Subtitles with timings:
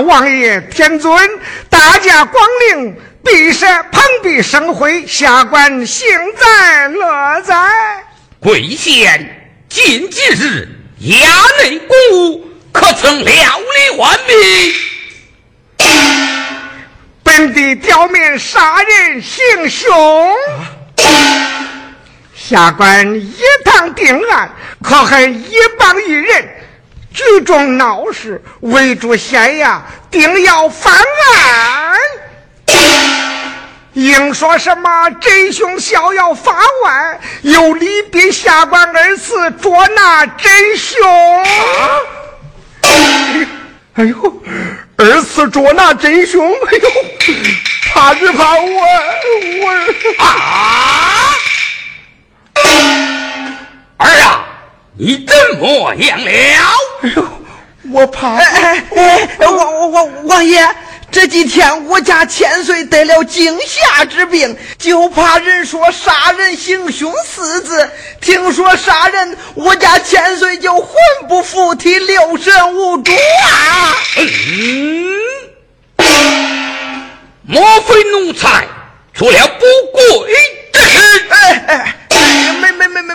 [0.00, 1.30] 王爷天尊，
[1.68, 7.54] 大驾光临，必是蓬荜生辉，下官幸在乐在。
[8.40, 10.68] 贵县近几日
[11.02, 14.74] 衙内公务，可曾料理完毕？
[17.22, 20.34] 本地刁民杀人行凶，
[22.34, 24.50] 下官一堂定案，
[24.82, 26.55] 可恨一帮一人。
[27.16, 29.78] 聚众闹事，围住县衙，
[30.10, 31.96] 定要翻案。
[33.94, 36.52] 硬说什么真凶逍遥法
[36.84, 41.00] 外，又离逼下官二次捉拿真凶。
[43.94, 44.42] 哎呦，
[44.98, 46.90] 二次捉拿真凶，哎呦，
[47.94, 48.82] 怕只怕我
[49.62, 49.70] 我
[50.22, 50.75] 啊！
[54.98, 56.30] 你怎么样了？
[57.02, 57.28] 哎呦，
[57.92, 58.36] 我怕！
[58.36, 60.66] 哎哎哎，王王王爷，
[61.12, 67.90] 这几天我家千岁得了惊吓之病，就怕人说杀人行凶四字。
[68.22, 70.88] 听说杀人，我家千岁就魂
[71.28, 73.96] 不附体，六神无主啊！
[74.16, 75.06] 嗯，
[77.42, 78.66] 莫非奴才
[79.12, 80.32] 做了不轨
[80.72, 81.26] 之事？
[81.28, 83.14] 哎哎哎，没没没没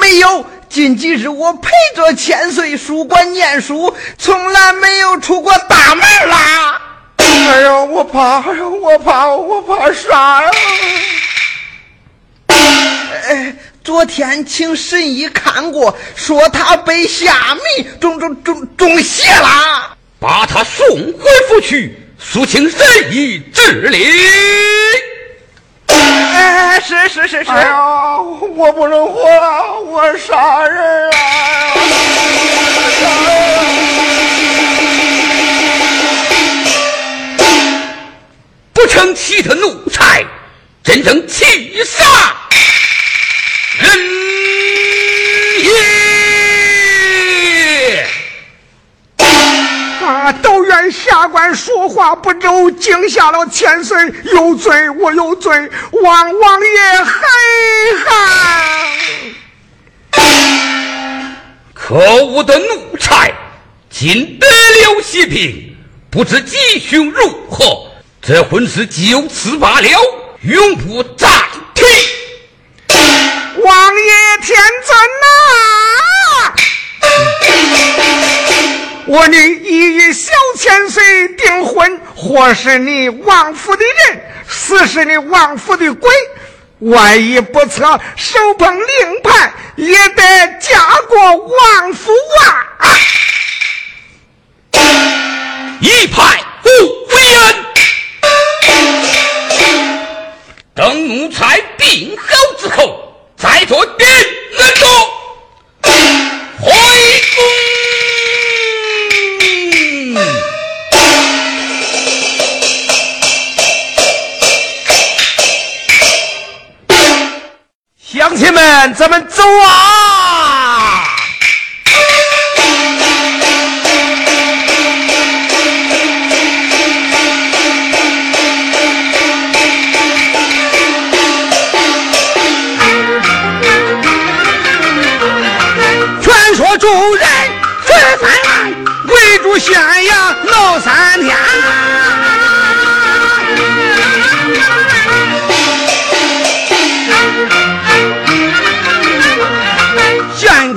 [0.00, 0.44] 没有。
[0.70, 6.80] 近几日我陪着千岁书馆念书，从来没有出过大门啦。
[7.16, 10.50] 哎呀，我怕，哎呀，我怕，我怕啥呀？
[12.46, 22.78] 哎，昨天请神医看过，说他被下迷，中中中中邪啦，把他送回府去，速请神
[23.10, 24.06] 医治理。
[25.88, 27.50] 哎，是是是是！
[27.50, 28.18] 哎呀，
[28.60, 31.16] 我不能活了，我杀人啊！
[38.74, 40.22] 不成器的奴才，
[40.84, 42.04] 真成气煞
[50.70, 53.98] 都怨下官说话不周，惊吓了千岁，
[54.32, 55.52] 有罪我有罪，
[55.90, 57.12] 望王爷海
[58.06, 58.62] 涵。
[61.74, 63.32] 可恶的奴才，
[63.90, 65.76] 今得了喜病，
[66.08, 67.90] 不知吉凶如何，
[68.22, 69.88] 这婚事就此罢了，
[70.42, 71.28] 永不暂
[71.74, 71.84] 停。
[73.60, 75.34] 王爷天尊呐！
[79.10, 86.08] 我你一一小千岁订婚，或是你王府的人，死是你王府的鬼。
[86.78, 90.22] 万一不测，手捧令牌，也得
[90.60, 92.86] 嫁过王府啊！
[95.80, 96.40] 一派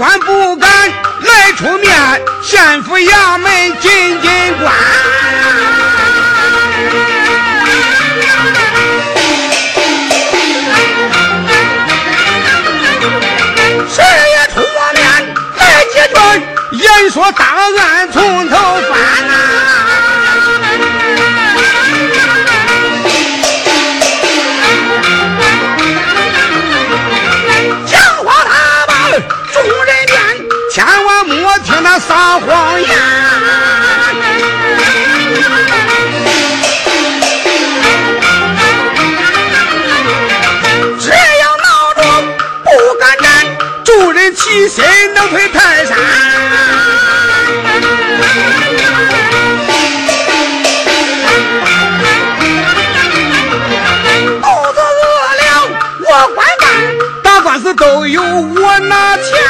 [0.04, 0.70] 敢不敢
[1.22, 1.90] 来出面？
[2.42, 4.30] 县府衙门进进
[4.60, 4.74] 关，
[13.88, 14.60] 谁也出
[14.94, 15.02] 面
[15.56, 16.20] 来解决，
[16.72, 17.46] 言说大
[17.80, 19.63] 案从头翻啊！
[32.40, 32.90] 谎言。
[41.00, 42.02] 只要闹着
[42.64, 43.26] 不敢站，
[43.84, 45.98] 众人齐心能推泰山。
[54.42, 55.04] 肚子饿
[55.40, 55.44] 了
[56.00, 56.64] 我管饭，
[57.24, 59.43] 打官司都有我拿钱。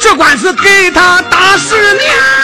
[0.00, 2.37] 这官司给他打十年。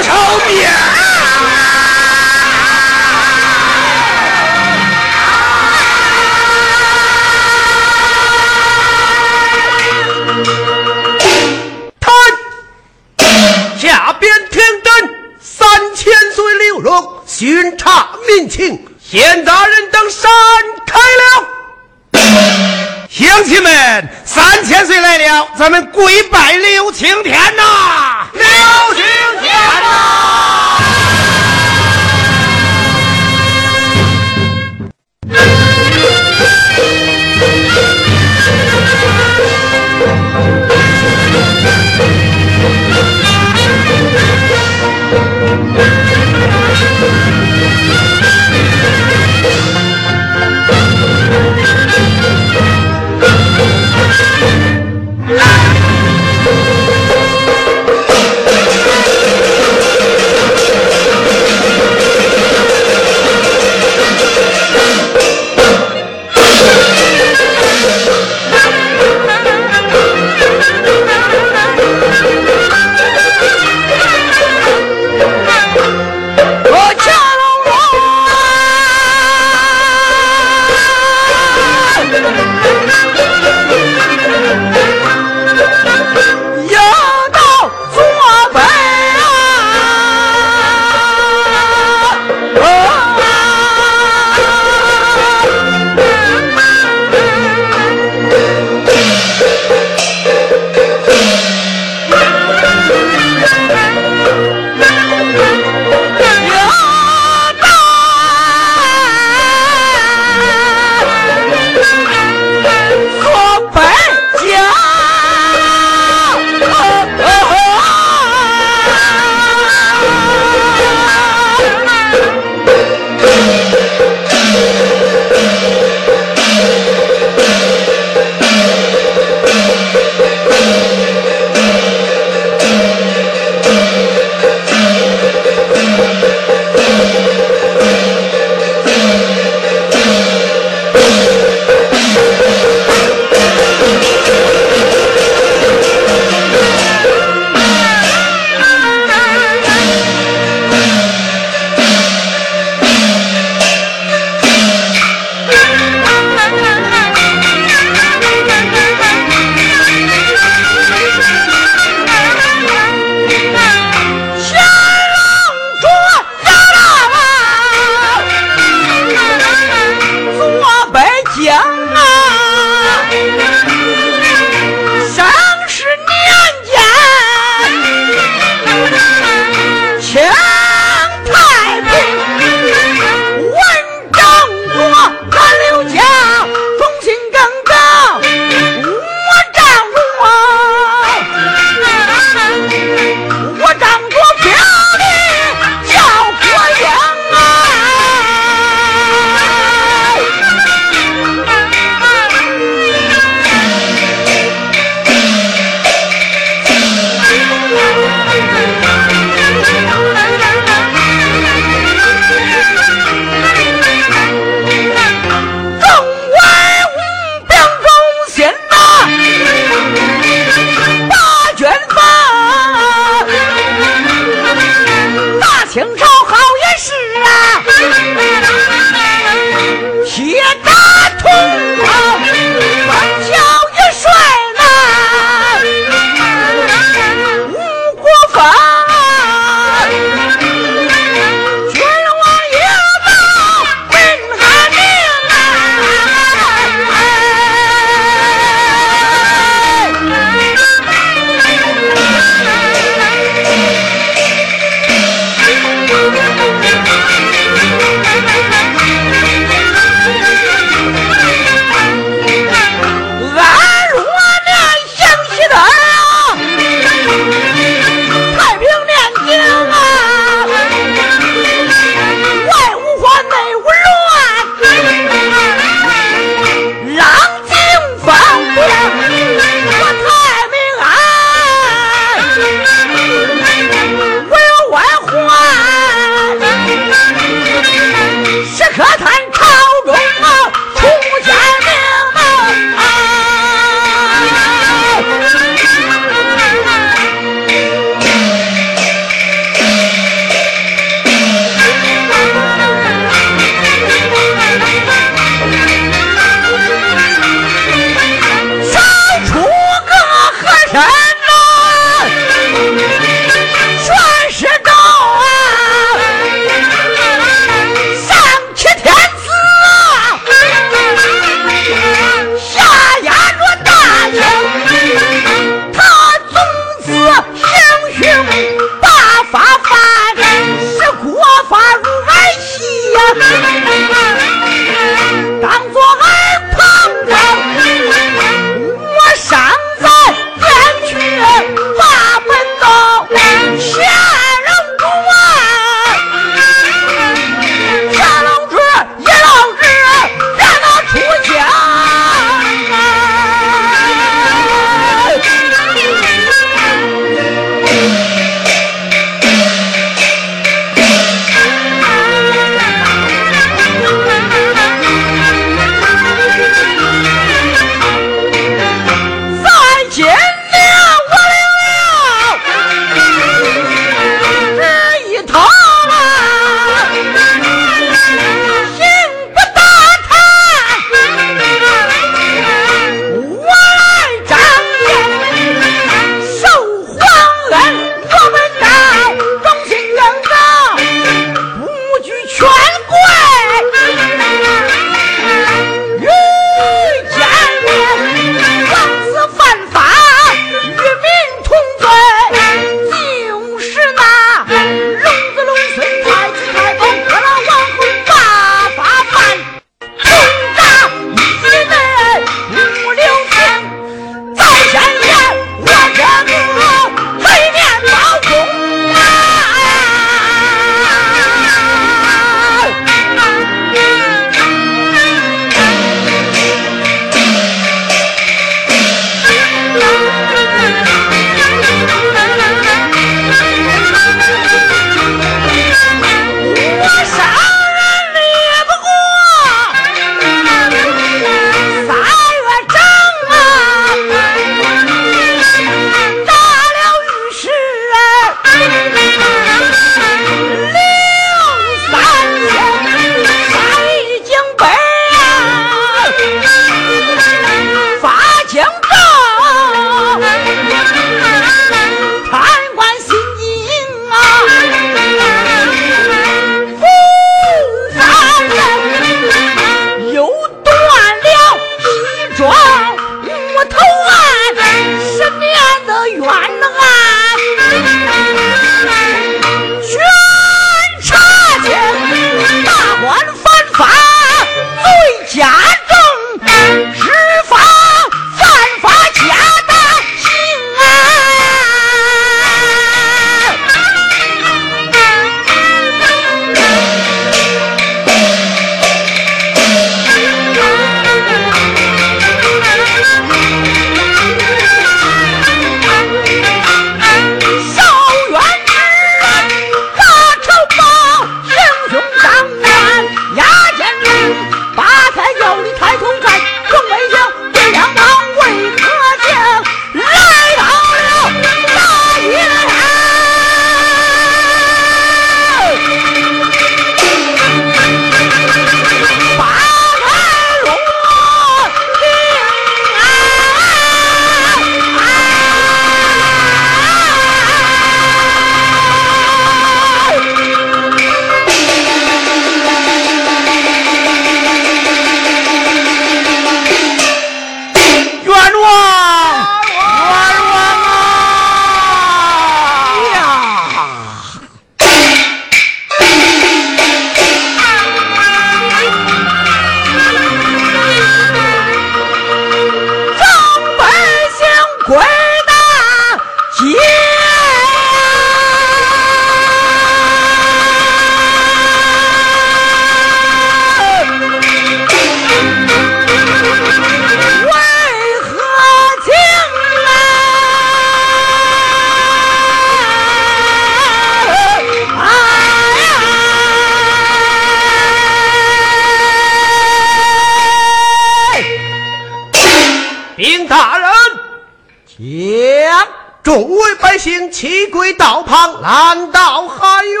[599.20, 600.00] 拦道喊冤。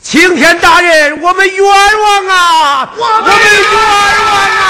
[0.00, 2.92] 青天大人，我们冤枉啊！
[2.96, 3.64] 我们冤
[4.26, 4.68] 枉啊！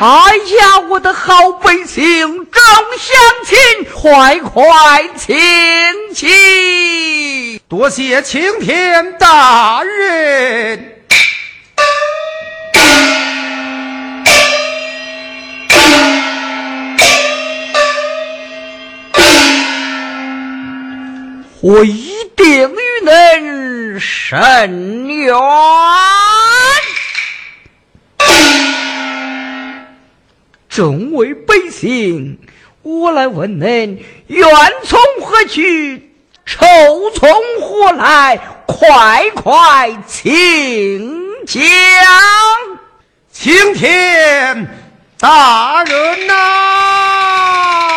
[0.00, 2.62] 哎呀，我的好百姓，众
[2.98, 3.56] 乡亲，
[3.92, 5.36] 快快请
[6.14, 7.60] 起！
[7.68, 10.97] 多谢青天大人。
[21.68, 25.36] 我一定与恁伸冤。
[30.70, 32.38] 众位百姓，
[32.80, 34.48] 我来问恁，冤
[34.82, 36.10] 从何去？
[36.46, 36.66] 仇
[37.14, 37.28] 从
[37.60, 38.40] 何来？
[38.66, 41.60] 快快请讲！
[43.30, 44.66] 青天
[45.20, 47.87] 大人呐！